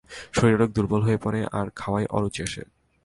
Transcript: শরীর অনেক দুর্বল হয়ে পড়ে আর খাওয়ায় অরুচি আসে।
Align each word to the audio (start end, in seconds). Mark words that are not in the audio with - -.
শরীর 0.31 0.55
অনেক 0.55 0.69
দুর্বল 0.71 1.01
হয়ে 1.01 1.17
পড়ে 1.17 1.41
আর 1.51 1.67
খাওয়ায় 1.75 2.07
অরুচি 2.09 2.39
আসে। 2.43 2.61